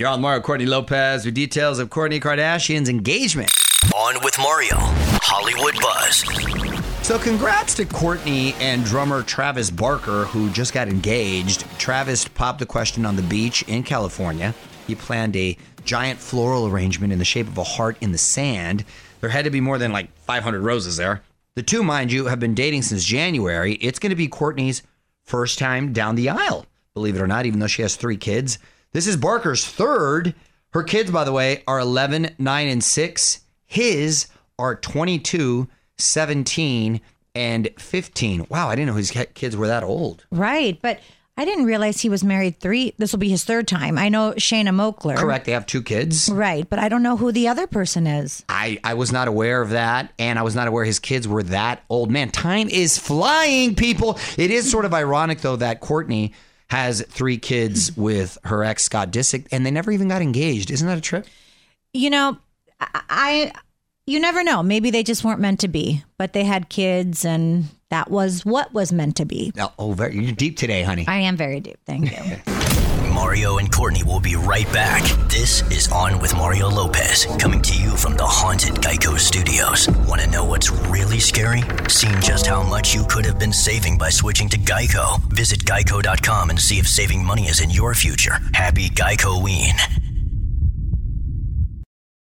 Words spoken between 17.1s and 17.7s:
in the shape of a